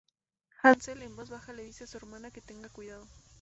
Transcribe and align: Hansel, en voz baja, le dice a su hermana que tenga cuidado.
Hansel, 0.63 1.03
en 1.03 1.13
voz 1.15 1.29
baja, 1.29 1.53
le 1.53 1.61
dice 1.61 1.83
a 1.83 1.87
su 1.87 1.97
hermana 1.97 2.31
que 2.31 2.41
tenga 2.41 2.69
cuidado. 2.69 3.05